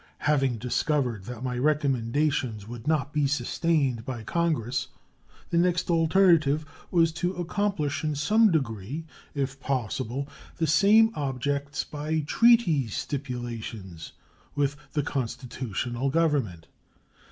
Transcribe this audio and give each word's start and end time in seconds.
Having 0.25 0.57
discovered 0.57 1.25
that 1.25 1.43
my 1.43 1.55
recommendations 1.59 2.67
would 2.67 2.87
not 2.87 3.13
be 3.13 3.27
sustained 3.27 4.03
by 4.03 4.23
Congress, 4.23 4.87
the 5.51 5.59
next 5.59 5.91
alternative 5.91 6.65
was 6.89 7.11
to 7.11 7.35
accomplish 7.35 8.03
in 8.03 8.15
some 8.15 8.49
degree, 8.51 9.05
if 9.35 9.59
possible, 9.59 10.27
the 10.57 10.65
same 10.65 11.11
objects 11.13 11.83
by 11.83 12.21
treaty 12.21 12.87
stipulations 12.87 14.13
with 14.55 14.75
the 14.93 15.03
constitutional 15.03 16.09
Government. 16.09 16.65